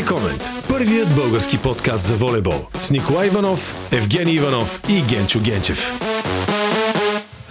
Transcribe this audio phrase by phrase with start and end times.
[0.00, 0.44] И комент.
[0.68, 2.66] Първият български подкаст за волейбол.
[2.80, 6.09] С Николай Иванов, Евгений Иванов и Генчо Генчев.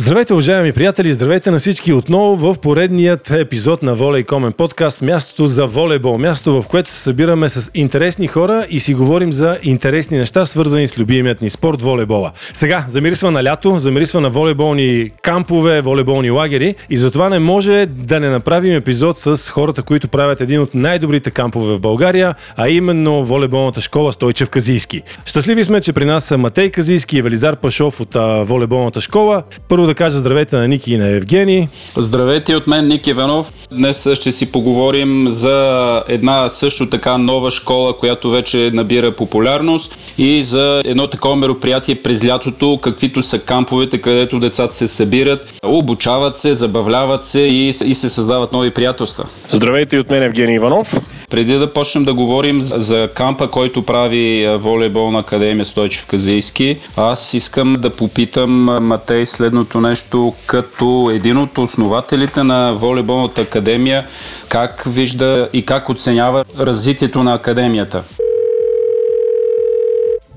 [0.09, 1.13] Здравейте, уважаеми приятели!
[1.13, 5.01] Здравейте на всички отново в поредният епизод на Воля Комен подкаст.
[5.01, 6.17] Мястото за волейбол.
[6.17, 10.87] Място, в което се събираме с интересни хора и си говорим за интересни неща, свързани
[10.87, 12.31] с любимият ни спорт волейбола.
[12.53, 18.19] Сега, замирисва на лято, замирисва на волейболни кампове, волейболни лагери и затова не може да
[18.19, 23.23] не направим епизод с хората, които правят един от най-добрите кампове в България, а именно
[23.23, 25.01] волейболната школа Стойчев Казийски.
[25.25, 28.15] Щастливи сме, че при нас са Матей Казийски и Велизар Пашов от
[28.47, 29.43] волейболната школа.
[29.67, 31.67] Първо да кажа здравейте на Ники и на Евгений.
[31.97, 33.53] Здравейте от мен, Ник Иванов.
[33.71, 40.43] Днес ще си поговорим за една също така нова школа, която вече набира популярност и
[40.43, 46.55] за едно такова мероприятие през лятото, каквито са камповете, където децата се събират, обучават се,
[46.55, 49.25] забавляват се и, и се създават нови приятелства.
[49.51, 50.93] Здравейте от мен, Евгений Иванов.
[51.29, 57.75] Преди да почнем да говорим за кампа, който прави волейболна академия Стойчев Казийски, аз искам
[57.79, 58.51] да попитам
[58.87, 64.07] Матей следното нещо, като един от основателите на волейболната академия,
[64.49, 68.03] как вижда и как оценява развитието на академията?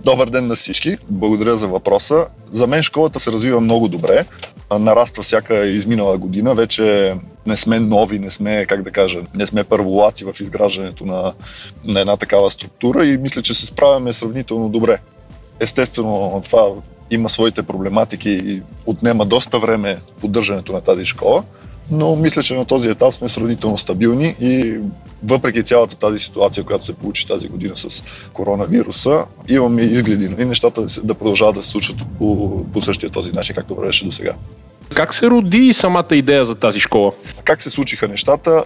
[0.05, 0.97] Добър ден на всички.
[1.11, 2.27] Благодаря за въпроса.
[2.51, 4.25] За мен школата се развива много добре.
[4.79, 6.55] Нараства всяка изминала година.
[6.55, 7.15] Вече
[7.47, 11.33] не сме нови, не сме, как да кажа, не сме първолаци в изграждането на,
[11.85, 14.99] на една такава структура и мисля, че се справяме сравнително добре.
[15.61, 16.69] Естествено, това
[17.11, 21.45] има своите проблематики и отнема доста време поддържането на тази школа,
[21.91, 24.79] но мисля, че на този етап сме сравнително стабилни и
[25.25, 30.87] въпреки цялата тази ситуация, която се получи тази година с коронавируса, имаме изгледи нали, нещата
[31.05, 34.33] да продължават да се случват по, по същия този начин, както вървеше до сега.
[34.95, 37.13] Как се роди самата идея за тази школа?
[37.45, 38.65] Как се случиха нещата?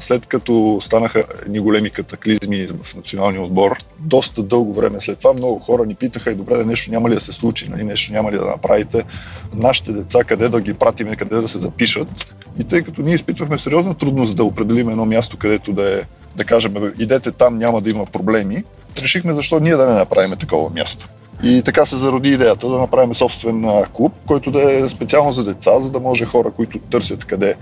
[0.00, 5.58] След като станаха едни големи катаклизми в националния отбор, доста дълго време след това много
[5.58, 7.84] хора ни питаха и добре, да нещо няма ли да се случи, нали?
[7.84, 9.04] нещо няма ли да направите,
[9.54, 12.36] нашите деца къде да ги пратиме, къде да се запишат.
[12.60, 16.02] И тъй като ние изпитвахме сериозна трудност да определим едно място, където да е,
[16.36, 18.64] да кажем, идете там, няма да има проблеми,
[19.02, 21.08] решихме защо ние да не направим такова място.
[21.42, 25.80] И така се зароди идеята да направим собствен клуб, който да е специално за деца,
[25.80, 27.54] за да може хора, които търсят къде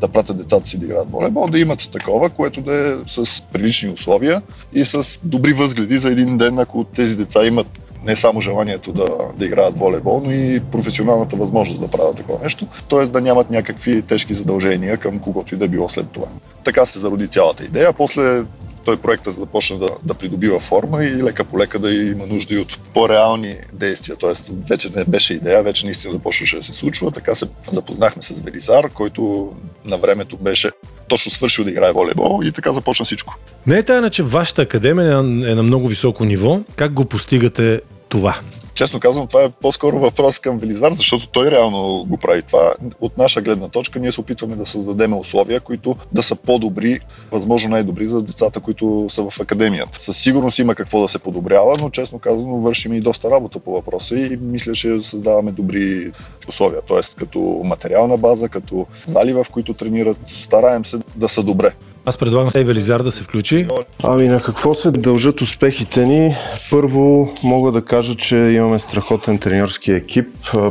[0.00, 3.90] да пратят децата си да играят волейбол, да имат такова, което да е с прилични
[3.90, 7.66] условия и с добри възгледи за един ден, ако тези деца имат
[8.06, 9.06] не само желанието да,
[9.38, 13.06] да играят волейбол, но и професионалната възможност да правят такова нещо, т.е.
[13.06, 16.26] да нямат някакви тежки задължения към когото и да било след това.
[16.64, 17.92] Така се зароди цялата идея.
[17.92, 18.42] После
[18.84, 22.58] той проекта започна да, да придобива форма и лека по лека да има нужда и
[22.58, 24.16] от по-реални действия.
[24.16, 27.10] Тоест, вече не беше идея, вече наистина започваше да се случва.
[27.10, 29.52] Така се запознахме с Велизар, който
[29.84, 30.70] на времето беше
[31.08, 33.36] точно свършил да играе волейбол и така започна всичко.
[33.66, 36.60] Не е тайна, че вашата академия е на много високо ниво.
[36.76, 38.38] Как го постигате това?
[38.74, 42.74] Честно казвам, това е по-скоро въпрос към Велизар, защото той реално го прави това.
[43.00, 47.00] От наша гледна точка ние се опитваме да създадем условия, които да са по-добри,
[47.32, 49.98] възможно най-добри за децата, които са в академията.
[50.02, 53.72] Със сигурност има какво да се подобрява, но честно казано вършим и доста работа по
[53.72, 56.12] въпроса и мисля, че създаваме добри
[56.48, 56.80] условия.
[56.86, 61.72] Тоест като материална база, като зали, в които тренират, стараем се да са добре.
[62.06, 63.66] Аз предлагам Сей Велизар да се включи.
[64.02, 66.34] Ами на какво се дължат успехите ни?
[66.70, 70.28] Първо мога да кажа, че имаме страхотен треньорски екип.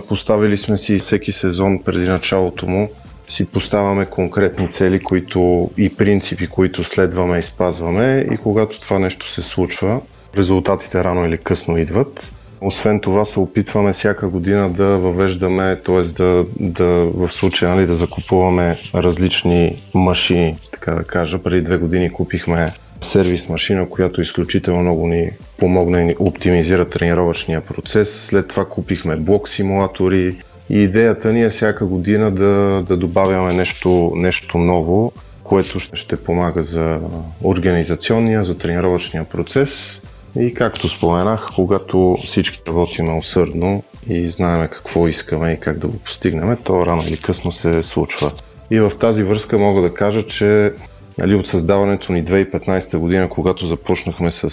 [0.10, 2.90] Поставили сме си всеки сезон преди началото му
[3.28, 9.32] си поставяме конкретни цели които и принципи, които следваме и спазваме и когато това нещо
[9.32, 10.02] се случва,
[10.38, 12.34] резултатите рано или късно идват.
[12.66, 16.02] Освен това се опитваме всяка година да въвеждаме, т.е.
[16.02, 21.40] Да, да, в случая нали, да закупуваме различни машини, така да кажа.
[21.40, 27.62] Преди две години купихме сервис машина, която изключително много ни помогна и ни оптимизира тренировъчния
[27.62, 28.26] процес.
[28.26, 30.38] След това купихме блок симулатори
[30.70, 35.12] и идеята ни е всяка година да, да добавяме нещо, нещо ново,
[35.44, 37.00] което ще помага за
[37.44, 40.02] организационния, за тренировъчния процес
[40.40, 45.98] и както споменах, когато всички работим усърдно и знаем какво искаме и как да го
[45.98, 48.32] постигнем, то рано или късно се случва.
[48.72, 50.74] И в тази връзка мога да кажа, че
[51.18, 54.50] нали, от създаването ни 2015 година, когато започнахме с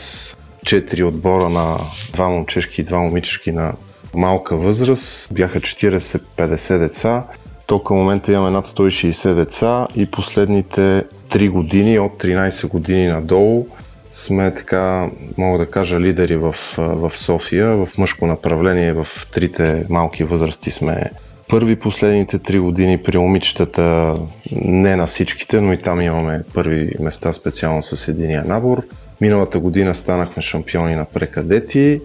[0.66, 1.78] 4 отбора на
[2.12, 3.72] два момчешки и два момичешки на
[4.14, 7.24] малка възраст, бяха 40-50 деца,
[7.66, 13.66] то към момента имаме над 160 деца и последните 3 години, от 13 години надолу,
[14.10, 17.68] сме така, мога да кажа, лидери в, в София.
[17.68, 21.10] В мъжко направление в трите малки възрасти сме
[21.48, 24.16] първи последните три години при момичетата,
[24.52, 28.82] не на всичките, но и там имаме първи места специално с единия набор.
[29.20, 32.00] Миналата година станахме шампиони на прекадети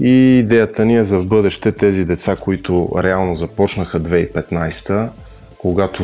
[0.00, 5.08] и идеята ни е за в бъдеще тези деца, които реално започнаха 2015
[5.58, 6.02] когато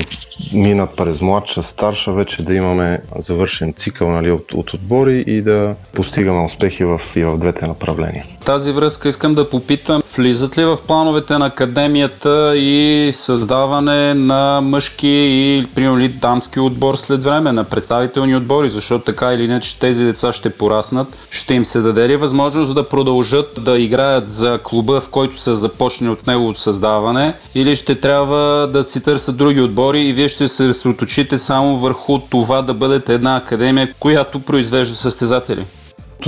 [0.52, 5.74] минат през младша, старша, вече да имаме завършен цикъл нали, от, от отбори и да
[5.92, 8.24] постигаме успехи в, и в двете направления.
[8.44, 15.08] Тази връзка искам да попитам, влизат ли в плановете на академията и създаване на мъжки
[15.08, 20.32] и примерно дамски отбор след време, на представителни отбори, защото така или иначе тези деца
[20.32, 21.18] ще пораснат.
[21.30, 25.56] Ще им се даде ли възможност да продължат да играят за клуба, в който са
[25.56, 30.48] започнали от неговото създаване или ще трябва да си търсят други отбори и вие ще
[30.48, 35.64] се съсредоточите само върху това да бъдете една академия, която произвежда състезатели?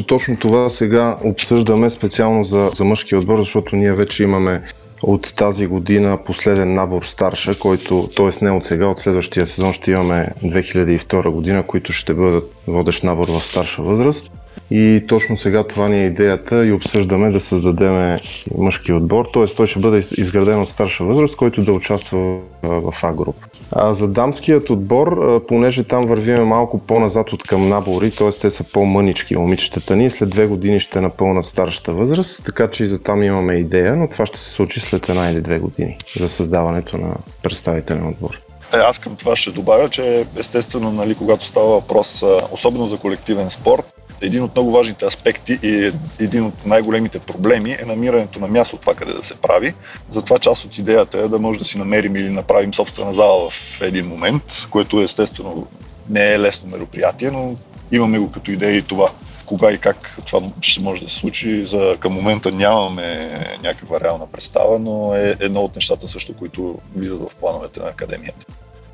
[0.06, 4.62] Точно това сега обсъждаме специално за, за мъжки отбор, защото ние вече имаме
[5.02, 8.44] от тази година последен набор старша, който, т.е.
[8.44, 13.28] не от сега, от следващия сезон ще имаме 2002 година, които ще бъдат водещ набор
[13.28, 14.30] в старша възраст.
[14.70, 18.18] И точно сега това ни е идеята и обсъждаме да създадем
[18.58, 19.44] мъжки отбор, т.е.
[19.44, 23.36] той ще бъде изграден от старша възраст, който да участва в А-груп.
[23.72, 28.30] А за дамският отбор, понеже там вървиме малко по-назад от към набори, т.е.
[28.30, 32.86] те са по-мънички момичетата ни, след две години ще напълнат старшата възраст, така че и
[32.86, 36.28] за там имаме идея, но това ще се случи след една или две години за
[36.28, 38.40] създаването на представителен отбор.
[38.74, 43.50] Е, аз към това ще добавя, че естествено, нали, когато става въпрос, особено за колективен
[43.50, 48.76] спорт, един от много важните аспекти и един от най-големите проблеми е намирането на място
[48.76, 49.74] това къде да се прави.
[50.10, 53.80] Затова част от идеята е да може да си намерим или направим собствена зала в
[53.80, 55.66] един момент, което естествено
[56.10, 57.56] не е лесно мероприятие, но
[57.92, 59.10] имаме го като идея и това.
[59.46, 63.30] Кога и как това ще може да се случи, за към момента нямаме
[63.62, 68.46] някаква реална представа, но е едно от нещата също, които влизат в плановете на академията.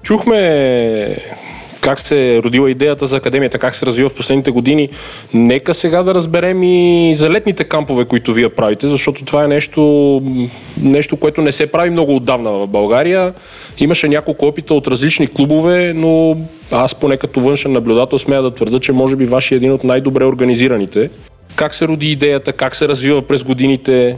[0.02, 1.16] Чухме
[1.82, 4.88] как се е родила идеята за академията, как се развива в последните години.
[5.34, 10.22] Нека сега да разберем и за летните кампове, които вие правите, защото това е нещо,
[10.82, 13.34] нещо което не се прави много отдавна в България.
[13.78, 16.36] Имаше няколко опита от различни клубове, но
[16.70, 19.84] аз поне като външен наблюдател смея да твърда, че може би вашия е един от
[19.84, 21.10] най-добре организираните.
[21.56, 24.16] Как се роди идеята, как се развива през годините?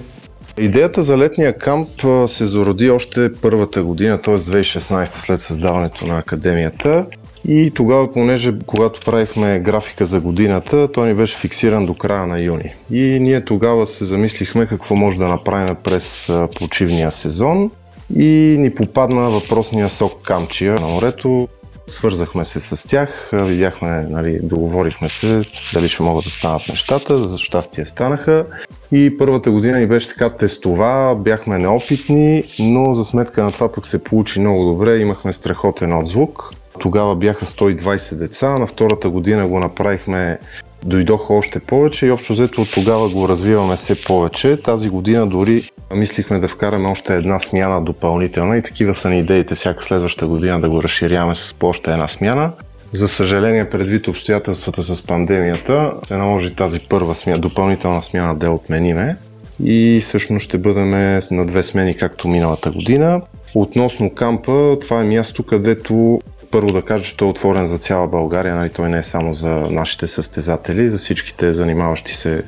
[0.58, 1.88] Идеята за летния камп
[2.26, 4.38] се зароди още първата година, т.е.
[4.38, 7.06] 2016 след създаването на академията.
[7.48, 12.40] И тогава, понеже когато правихме графика за годината, той ни беше фиксиран до края на
[12.40, 12.74] юни.
[12.90, 17.70] И ние тогава се замислихме какво може да направим през почивния сезон.
[18.16, 21.48] И ни попадна въпросния сок Камчия на морето.
[21.86, 25.42] Свързахме се с тях, видяхме, нали, договорихме се
[25.74, 28.46] дали ще могат да станат нещата, за щастие станаха.
[28.92, 33.86] И първата година ни беше така тестова, бяхме неопитни, но за сметка на това пък
[33.86, 36.50] се получи много добре, имахме страхотен отзвук.
[36.84, 40.38] Тогава бяха 120 деца, на втората година го направихме
[40.84, 44.56] дойдоха още повече и общо взето от тогава го развиваме все повече.
[44.56, 49.54] Тази година дори мислихме да вкараме още една смяна допълнителна и такива са ни идеите
[49.54, 52.52] всяка следваща година да го разширяваме с по още една смяна.
[52.92, 59.16] За съжаление, предвид обстоятелствата с пандемията, се наложи тази първа смяна, допълнителна смяна да отмениме
[59.64, 60.90] и всъщност ще бъдем
[61.30, 63.22] на две смени, както миналата година.
[63.54, 66.20] Относно кампа, това е място, където
[66.54, 69.34] първо да кажа, че той е отворен за цяла България, нали, той не е само
[69.34, 72.42] за нашите състезатели, за всичките занимаващи се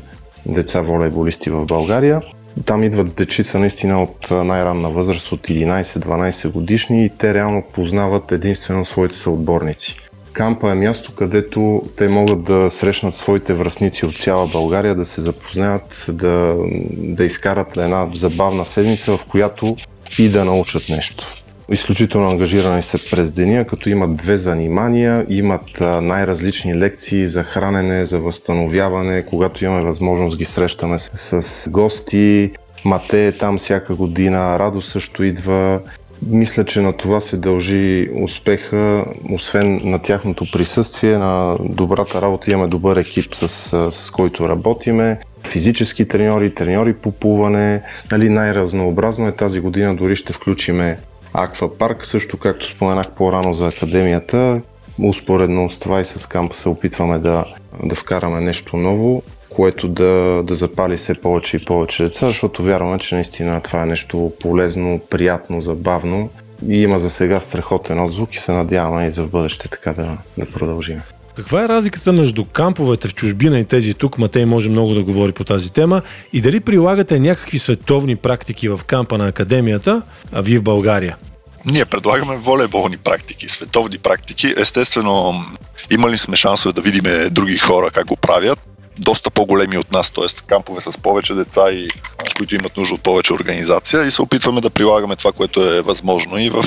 [0.46, 2.22] деца волейболисти в България.
[2.64, 8.84] Там идват дечица наистина от най-ранна възраст, от 11-12 годишни и те реално познават единствено
[8.84, 9.96] своите съотборници.
[10.32, 15.20] Кампа е място, където те могат да срещнат своите връзници от цяла България, да се
[15.20, 16.56] запознаят, да,
[16.92, 19.76] да изкарат една забавна седмица, в която
[20.18, 21.34] и да научат нещо.
[21.72, 28.18] Изключително ангажирани са през деня, като имат две занимания, имат най-различни лекции за хранене, за
[28.18, 29.26] възстановяване.
[29.26, 32.50] Когато имаме възможност ги срещаме с, с гости.
[32.84, 35.80] Мате е там всяка година, Радо също идва.
[36.26, 42.50] Мисля, че на това се дължи успеха, освен на тяхното присъствие, на добрата работа.
[42.50, 43.48] Имаме добър екип, с,
[43.90, 45.18] с който работиме.
[45.46, 47.82] Физически треньори, треньори по плуване.
[48.12, 50.98] Нали, най-разнообразно е тази година, дори ще включиме
[51.38, 54.60] Аквапарк, също както споменах по-рано за академията,
[55.02, 57.44] успоредно с това и с кампа се опитваме да,
[57.82, 62.98] да вкараме нещо ново, което да, да запали все повече и повече деца, защото вярваме,
[62.98, 66.30] че наистина това е нещо полезно, приятно, забавно
[66.68, 70.18] и има за сега страхотен отзвук и се надяваме и за в бъдеще така да,
[70.38, 71.02] да продължим.
[71.36, 74.18] Каква е разликата между камповете в чужбина и тези тук?
[74.18, 76.02] Матей може много да говори по тази тема.
[76.32, 80.02] И дали прилагате някакви световни практики в кампа на академията,
[80.32, 81.16] а вие в България?
[81.64, 84.54] Ние предлагаме волейболни практики, световни практики.
[84.56, 85.44] Естествено,
[85.90, 88.58] имали сме шансове да видим други хора как го правят.
[88.98, 90.46] Доста по-големи от нас, т.е.
[90.46, 91.88] кампове с повече деца и
[92.36, 96.38] които имат нужда от повече организация и се опитваме да прилагаме това, което е възможно
[96.38, 96.62] и в,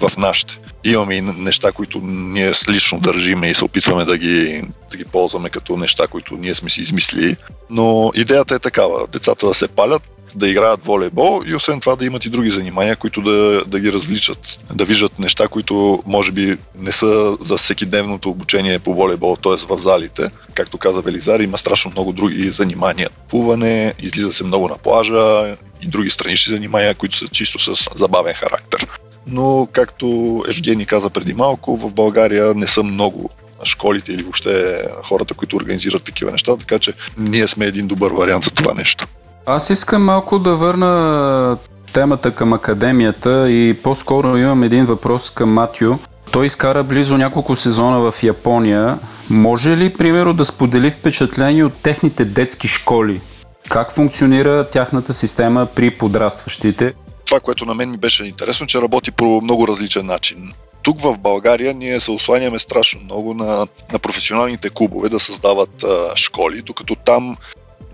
[0.00, 0.58] в нашите.
[0.84, 5.50] Имаме и неща, които ние лично държиме и се опитваме да ги, да ги ползваме
[5.50, 7.36] като неща, които ние сме си измислили.
[7.70, 9.06] Но идеята е такава.
[9.12, 10.02] Децата да се палят,
[10.36, 13.92] да играят волейбол и освен това да имат и други занимания, които да, да ги
[13.92, 19.66] развличат, да виждат неща, които може би не са за всекидневното обучение по волейбол, т.е.
[19.66, 20.30] в залите.
[20.54, 23.08] Както каза Велизар, има страшно много други занимания.
[23.28, 28.34] Плуване, излиза се много на плажа и други странични занимания, които са чисто с забавен
[28.34, 28.86] характер.
[29.26, 33.30] Но, както Евгений каза преди малко, в България не са много
[33.64, 38.44] школите или въобще хората, които организират такива неща, така че ние сме един добър вариант
[38.44, 39.06] за това нещо.
[39.46, 41.56] Аз искам малко да върна
[41.92, 45.94] темата към академията и по-скоро имам един въпрос към Матю.
[46.32, 48.98] Той изкара близо няколко сезона в Япония.
[49.30, 53.20] Може ли, примерно, да сподели впечатление от техните детски школи?
[53.68, 56.94] Как функционира тяхната система при подрастващите?
[57.26, 60.52] Това, което на мен ми беше интересно, че работи по много различен начин.
[60.82, 66.16] Тук в България ние се осланяме страшно много на, на професионалните клубове да създават а,
[66.16, 67.36] школи, докато там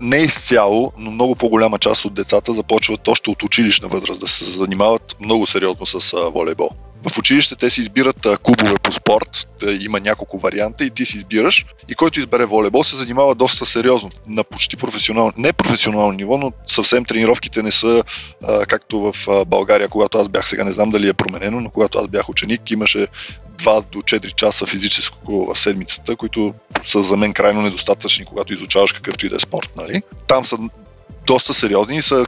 [0.01, 4.45] не изцяло, но много по-голяма част от децата започват още от училищна възраст да се
[4.45, 6.69] занимават много сериозно с волейбол.
[7.07, 9.47] В училище те си избират клубове по спорт,
[9.79, 11.65] има няколко варианта и ти си избираш.
[11.89, 16.51] И който избере волейбол се занимава доста сериозно, на почти професионално, не професионално ниво, но
[16.67, 18.03] съвсем тренировките не са
[18.67, 22.07] както в България, когато аз бях сега, не знам дали е променено, но когато аз
[22.07, 23.07] бях ученик, имаше
[23.57, 26.53] 2 до 4 часа физическо в седмицата, които
[26.83, 29.69] са за мен крайно недостатъчни, когато изучаваш какъвто и да е спорт.
[29.77, 30.01] Нали?
[30.27, 30.57] Там са
[31.27, 32.25] доста сериозни и са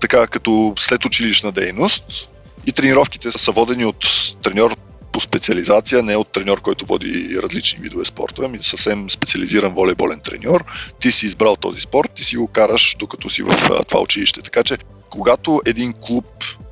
[0.00, 2.28] така като след училищна дейност
[2.68, 4.04] и тренировките са водени от
[4.42, 4.76] треньор
[5.12, 10.64] по специализация, не от треньор, който води различни видове спортове, ами съвсем специализиран волейболен треньор.
[11.00, 13.56] Ти си избрал този спорт, ти си го караш докато си в
[13.88, 14.42] това училище.
[14.42, 14.76] Така че,
[15.10, 16.26] когато един клуб,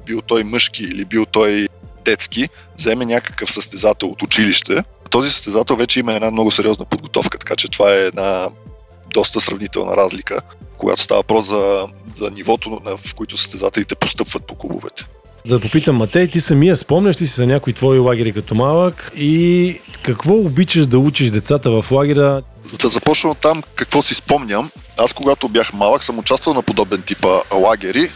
[0.06, 1.68] бил той мъжки или бил той
[2.04, 2.48] детски,
[2.78, 7.68] вземе някакъв състезател от училище, този състезател вече има една много сериозна подготовка, така че
[7.68, 8.48] това е една
[9.14, 10.40] доста сравнителна разлика,
[10.78, 15.06] когато става въпрос за, за нивото, в което състезателите постъпват по клубовете.
[15.48, 19.80] Да попитам, Матей, ти самия спомняш ли си за някои твои лагери като малък и
[20.02, 22.42] какво обичаш да учиш децата в лагера?
[22.80, 24.70] Да започна от там какво си спомням.
[24.98, 28.10] Аз когато бях малък съм участвал на подобен типа лагери.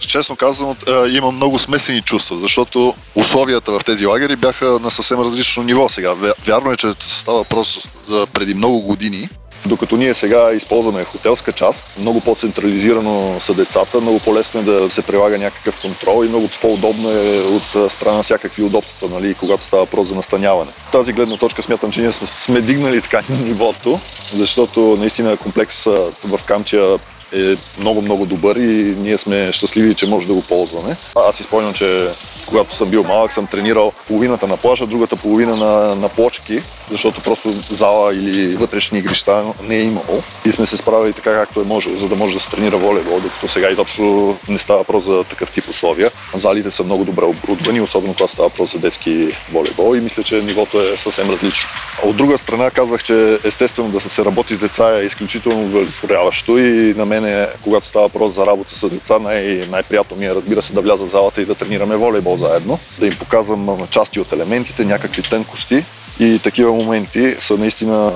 [0.00, 0.76] Честно казано,
[1.10, 6.14] имам много смесени чувства, защото условията в тези лагери бяха на съвсем различно ниво сега.
[6.46, 9.28] Вярно е, че става въпрос за преди много години,
[9.66, 15.02] докато ние сега използваме хотелска част, много по-централизирано са децата, много по-лесно е да се
[15.02, 20.08] прилага някакъв контрол и много по-удобно е от страна всякакви удобства, нали, когато става въпрос
[20.08, 20.70] за настаняване.
[20.92, 24.00] Тази гледна точка смятам, че ние сме, сме дигнали така нивото,
[24.34, 25.84] защото наистина комплекс
[26.24, 26.98] в Камчия
[27.34, 30.96] е много-много добър и ние сме щастливи, че може да го ползваме.
[31.28, 32.08] Аз изпълням, че
[32.46, 37.20] когато съм бил малък, съм тренирал половината на плажа, другата половина на, на плочки, защото
[37.20, 40.22] просто зала или вътрешни игрища не е имало.
[40.44, 43.20] И сме се справили така както е може, за да може да се тренира волейбол,
[43.20, 46.10] докато сега изобщо не става въпрос за такъв тип условия.
[46.34, 50.42] Залите са много добре оборудвани, особено когато става въпрос за детски волейбол и мисля, че
[50.42, 51.68] нивото е съвсем различно.
[52.02, 56.94] От друга страна казвах, че естествено да се работи с деца е изключително удовлетворяващо и
[56.96, 60.72] на мен когато става въпрос за работа с деца, най- най-приятно ми е разбира се
[60.72, 64.84] да вляза в залата и да тренираме волейбол заедно, да им показвам части от елементите,
[64.84, 65.84] някакви тънкости
[66.20, 68.12] и такива моменти са наистина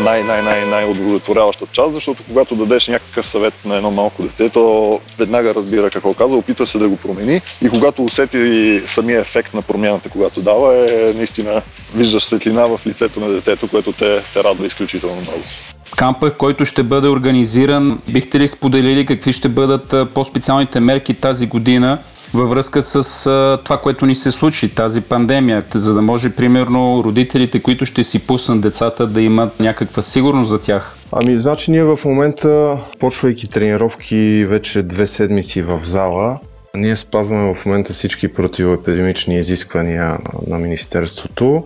[0.00, 6.14] най-най-най-най-удовлетворяваща част, защото когато дадеш някакъв съвет на едно малко дете, то веднага разбира какво
[6.14, 10.76] казва, опитва се да го промени и когато усети самия ефект на промяната, когато дава,
[10.76, 11.62] е наистина
[11.94, 15.42] виждаш светлина в лицето на детето, което те, те радва изключително много.
[15.96, 21.98] Кампа, който ще бъде организиран, бихте ли споделили какви ще бъдат по-специалните мерки тази година
[22.36, 27.02] във връзка с а, това, което ни се случи, тази пандемия, за да може, примерно,
[27.04, 30.96] родителите, които ще си пуснат децата, да имат някаква сигурност за тях?
[31.12, 36.38] Ами, значи ние в момента, почвайки тренировки вече две седмици в зала,
[36.76, 41.64] ние спазваме в момента всички противоепидемични изисквания на Министерството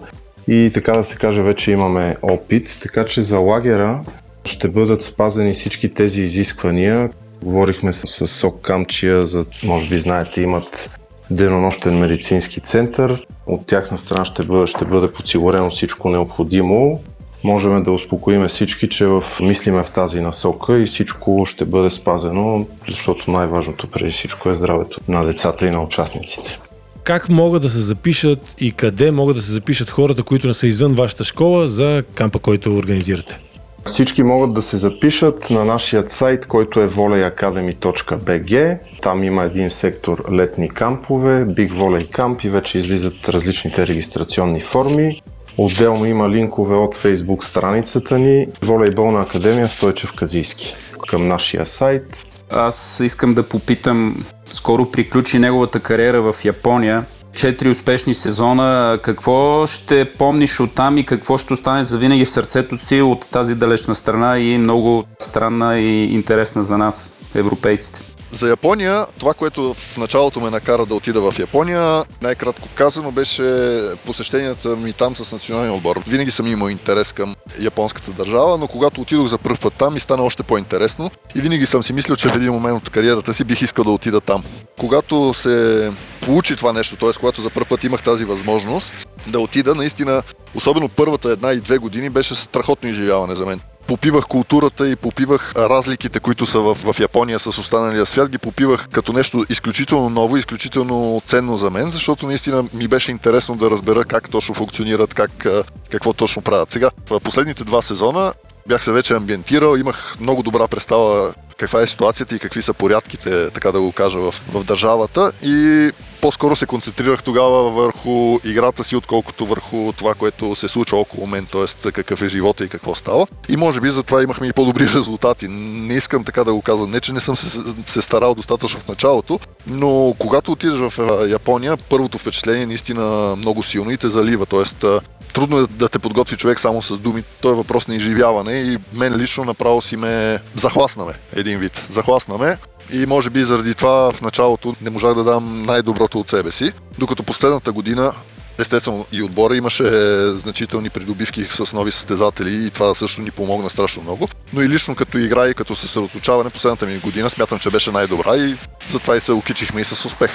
[0.49, 4.01] и така да се каже, вече имаме опит, така че за лагера
[4.45, 7.11] ще бъдат спазени всички тези изисквания,
[7.43, 10.91] Говорихме с, с СОК Камчия, за, може би знаете, имат
[11.31, 13.27] денонощен медицински център.
[13.47, 17.01] От тяхна страна ще бъде, ще бъде подсигурено всичко необходимо.
[17.45, 22.67] можем да успокоиме всички, че в, мислиме в тази насока и всичко ще бъде спазено,
[22.89, 26.59] защото най-важното преди всичко е здравето на децата и на участниците.
[27.05, 30.67] Как могат да се запишат и къде могат да се запишат хората, които не са
[30.67, 33.39] извън вашата школа за кампа, който организирате?
[33.87, 38.79] Всички могат да се запишат на нашия сайт, който е volleyacademy.bg.
[39.03, 45.21] Там има един сектор летни кампове, Big Volley Camp и вече излизат различните регистрационни форми.
[45.59, 50.75] Отделно има линкове от Facebook страницата ни Волейболна академия Стойчев Казийски
[51.09, 52.27] към нашия сайт.
[52.51, 57.05] Аз искам да попитам, скоро приключи неговата кариера в Япония.
[57.33, 58.99] Четири успешни сезона.
[59.03, 63.31] Какво ще помниш от там и какво ще остане за винаги в сърцето си от
[63.31, 68.20] тази далечна страна и много странна и интересна за нас, европейците?
[68.33, 73.81] За Япония, това, което в началото ме накара да отида в Япония, най-кратко казано, беше
[74.07, 76.03] посещенията ми там с националния отбор.
[76.07, 80.01] Винаги съм имал интерес към японската държава, но когато отидох за първ път там, ми
[80.01, 83.45] стана още по-интересно и винаги съм си мислил, че в един момент от кариерата си
[83.45, 84.45] бих искал да отида там.
[84.79, 87.11] Когато се получи това нещо, т.е.
[87.21, 90.23] когато за първ път имах тази възможност да отида, наистина,
[90.55, 93.61] особено първата една и две години беше страхотно изживяване за мен
[93.91, 98.89] попивах културата и попивах разликите, които са в, в Япония с останалия свят, ги попивах
[98.89, 104.05] като нещо изключително ново, изключително ценно за мен, защото наистина ми беше интересно да разбера
[104.05, 105.47] как точно функционират, как,
[105.91, 106.73] какво точно правят.
[106.73, 108.33] Сега, в последните два сезона
[108.69, 113.51] бях се вече амбиентирал, имах много добра представа каква е ситуацията и какви са порядките,
[113.51, 115.91] така да го кажа, в, в държавата и
[116.21, 121.47] по-скоро се концентрирах тогава върху играта си, отколкото върху това, което се случва около мен,
[121.47, 121.93] т.е.
[121.93, 123.27] какъв е живота и какво става.
[123.49, 125.49] И може би затова имахме и по-добри резултати.
[125.49, 126.91] Не искам така да го казвам.
[126.91, 131.77] Не, че не съм се, се старал достатъчно в началото, но когато отидеш в Япония,
[131.77, 134.47] първото впечатление е наистина много силно и те залива.
[134.47, 134.85] Тоест,
[135.33, 137.23] трудно е да те подготви човек само с думи.
[137.41, 141.87] То е въпрос на изживяване и мен лично направо си ме захласнаме един вид.
[141.91, 142.59] Захласнаме
[142.93, 146.73] и може би заради това в началото не можах да дам най-доброто от себе си,
[146.99, 148.13] докато последната година
[148.61, 149.85] Естествено и отбора имаше
[150.31, 154.29] значителни придобивки с нови състезатели и това също ни помогна страшно много.
[154.53, 158.37] Но и лично като игра и като съсредоточаване последната ми година смятам, че беше най-добра
[158.37, 158.55] и
[158.91, 160.31] затова и се окичихме и с успех.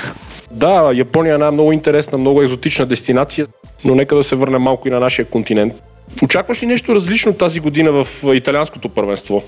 [0.51, 3.47] Да, Япония е една много интересна, много екзотична дестинация,
[3.85, 5.73] но нека да се върнем малко и на нашия континент.
[6.23, 9.43] Очакваш ли нещо различно тази година в италианското първенство?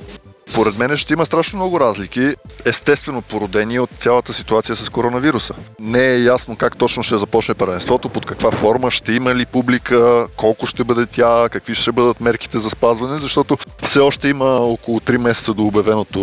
[0.54, 5.54] Поред мен ще има страшно много разлики, естествено породени от цялата ситуация с коронавируса.
[5.80, 10.28] Не е ясно как точно ще започне първенството, под каква форма, ще има ли публика,
[10.36, 15.00] колко ще бъде тя, какви ще бъдат мерките за спазване, защото все още има около
[15.00, 16.20] 3 месеца до обявеното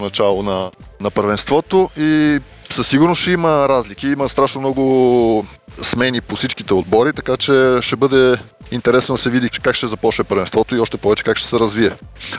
[0.00, 2.38] начало на, на първенството и
[2.70, 4.08] със сигурност ще има разлики.
[4.08, 5.46] Има страшно много
[5.82, 8.36] смени по всичките отбори, така че ще бъде
[8.70, 11.90] интересно да се види как ще започне първенството и още повече как ще се развие.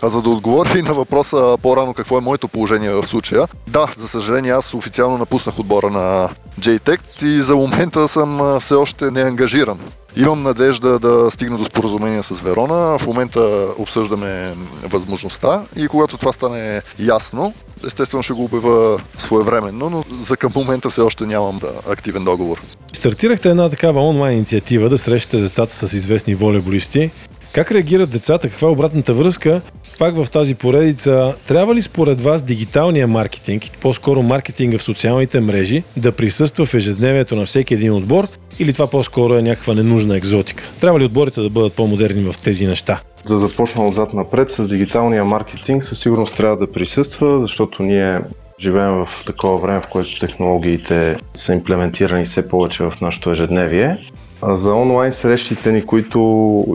[0.01, 3.87] А за да отговоря и на въпроса по-рано какво е моето положение в случая, да,
[3.97, 9.79] за съжаление аз официално напуснах отбора на JTEC и за момента съм все още неангажиран.
[10.15, 12.99] Имам надежда да стигна до споразумение с Верона.
[12.99, 17.53] В момента обсъждаме възможността и когато това стане ясно,
[17.87, 22.61] естествено ще го обява своевременно, но за към момента все още нямам да, активен договор.
[22.93, 27.11] Стартирахте една такава онлайн инициатива да срещате децата с известни волейболисти.
[27.53, 28.49] Как реагират децата?
[28.49, 29.61] Каква е обратната връзка?
[29.99, 35.83] Пак в тази поредица, трябва ли според вас дигиталния маркетинг, по-скоро маркетинга в социалните мрежи,
[35.97, 38.27] да присъства в ежедневието на всеки един отбор
[38.59, 40.63] или това по-скоро е някаква ненужна екзотика?
[40.79, 43.01] Трябва ли отборите да бъдат по-модерни в тези неща?
[43.27, 48.19] Да започна отзад напред с дигиталния маркетинг със сигурност трябва да присъства, защото ние
[48.59, 53.97] живеем в такова време, в което технологиите са имплементирани все повече в нашето ежедневие.
[54.41, 56.19] А за онлайн срещите ни, които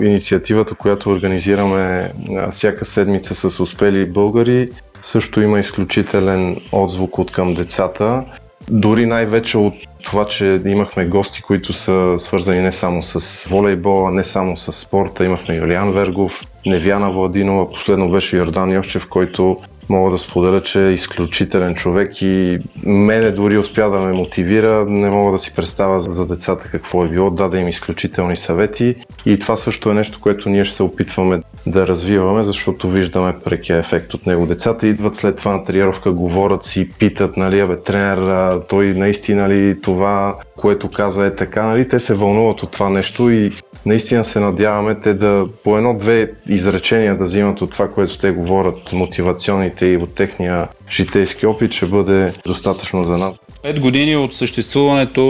[0.03, 2.13] инициативата, която организираме
[2.51, 4.69] всяка седмица с успели българи,
[5.03, 8.25] също има изключителен отзвук от към децата.
[8.71, 9.75] Дори най-вече от
[10.07, 15.25] това, че имахме гости, които са свързани не само с волейбола, не само с спорта.
[15.25, 19.57] Имахме Юлиан Вергов, Невяна Владинова, последно беше Йордан Йовчев, който
[19.89, 24.85] мога да споделя, че е изключителен човек и мене дори успя да ме мотивира.
[24.89, 27.31] Не мога да си представя за децата какво е било.
[27.31, 28.95] Даде им изключителни съвети
[29.27, 33.79] и това също е нещо, което ние ще се опитваме да развиваме, защото виждаме прекия
[33.79, 34.47] ефект от него.
[34.47, 39.81] Децата идват след това на тренировка, говорят си, питат, нали, абе, тренер, той наистина ли
[39.81, 43.53] това, което каза е така, нали, те се вълнуват от това нещо и
[43.87, 48.93] наистина се надяваме те да по едно-две изречения да взимат от това, което те говорят,
[48.93, 53.41] мотивационните и от техния житейски опит, ще бъде достатъчно за нас.
[53.63, 55.23] Пет години от съществуването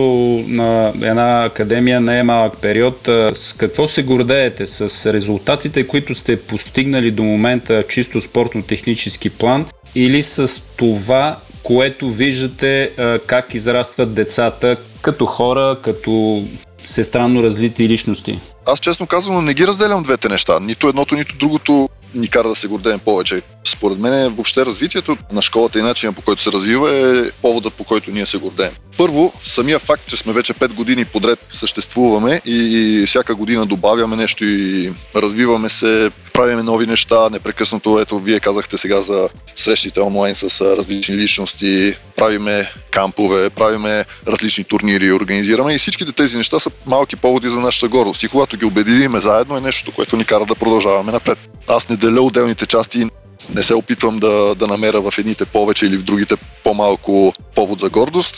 [0.48, 3.08] на една академия не е малък период.
[3.34, 4.66] С какво се гордеете?
[4.66, 12.90] С резултатите, които сте постигнали до момента чисто спортно-технически план или с това, което виждате
[13.26, 16.42] как израстват децата като хора, като
[16.86, 18.40] всестранно развити личности?
[18.66, 20.60] Аз честно казвам, не ги разделям двете неща.
[20.60, 23.42] Нито едното, нито другото ни кара да се гордеем повече.
[23.66, 27.84] Според мен въобще развитието на школата и начинът по който се развива е поводът по
[27.84, 28.72] който ние се гордеем.
[28.98, 34.44] Първо, самия факт, че сме вече 5 години подред съществуваме и всяка година добавяме нещо
[34.44, 40.76] и развиваме се, правиме нови неща, непрекъснато, ето вие казахте сега за срещите онлайн с
[40.76, 47.50] различни личности, правиме кампове, правиме различни турнири, организираме и всичките тези неща са малки поводи
[47.50, 51.12] за нашата гордост и когато ги обединиме заедно е нещо, което ни кара да продължаваме
[51.12, 51.38] напред.
[51.68, 53.06] Аз не деля отделните части
[53.54, 57.90] не се опитвам да, да намеря в едните повече или в другите по-малко повод за
[57.90, 58.34] гордост.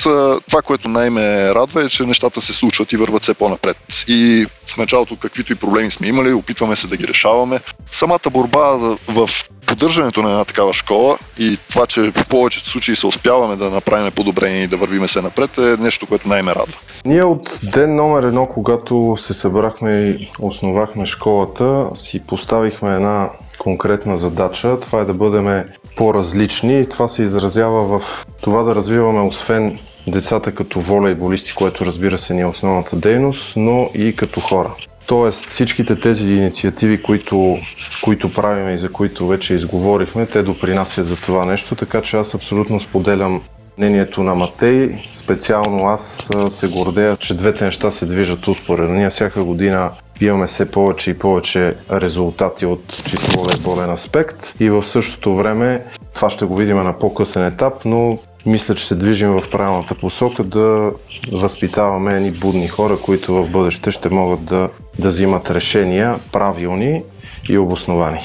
[0.49, 3.77] Това, което най-ме радва е, че нещата се случват и върват все по-напред.
[4.09, 7.61] И в началото, каквито и проблеми сме имали, опитваме се да ги решаваме.
[7.93, 9.31] Самата борба в
[9.67, 14.13] поддържането на една такава школа и това, че в повечето случаи се успяваме да направим
[14.13, 16.79] подобрение и да вървиме се напред е нещо, което най-ме радва.
[17.05, 24.19] Ние от ден номер едно, когато се събрахме и основахме школата, си поставихме една конкретна
[24.19, 24.81] задача.
[24.81, 25.65] Това е да бъдем
[25.97, 32.35] по-различни това се изразява в това да развиваме освен децата като волейболисти, което разбира се
[32.35, 34.71] ни е основната дейност, но и като хора.
[35.07, 37.57] Тоест всичките тези инициативи, които,
[38.05, 42.35] които правим и за които вече изговорихме, те допринасят за това нещо, така че аз
[42.35, 43.43] абсолютно споделям
[43.79, 44.99] мнението на Матей.
[45.13, 48.95] Специално аз се гордея, че двете неща се движат успоредно.
[48.95, 54.87] Ние всяка година имаме все повече и повече резултати от чисто волейболен аспект и в
[54.87, 59.51] същото време това ще го видим на по-късен етап, но мисля, че се движим в
[59.51, 60.93] правилната посока да
[61.33, 67.03] възпитаваме едни будни хора, които в бъдеще ще могат да, да взимат решения правилни
[67.49, 68.21] и обосновани.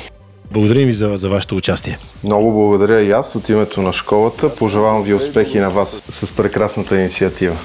[0.52, 1.98] Благодарим ви за, за вашето участие.
[2.24, 4.56] Много благодаря и аз от името на школата.
[4.56, 7.56] Пожелавам ви успехи на вас с прекрасната инициатива.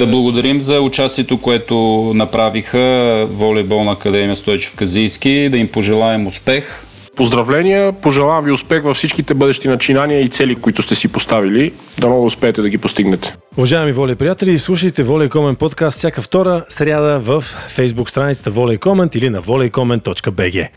[0.00, 1.76] Да благодарим за участието, което
[2.14, 6.84] направиха Волейболна академия Стойчев Казийски, да им пожелаем успех.
[7.16, 11.72] Поздравления, пожелавам ви успех във всичките бъдещи начинания и цели, които сте си поставили.
[11.98, 13.34] Да много успеете да ги постигнете.
[13.56, 19.42] Уважаеми Волей приятели, слушайте Волейкомен подкаст всяка втора сряда в фейсбук страницата Волейкомент или на
[19.42, 20.68] voleycomment.bg.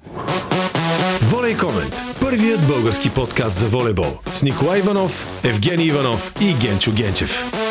[1.22, 7.63] Волейкомент– първият български подкаст за волейбол с Николай Иванов, Евгений Иванов и Генчо Генчев.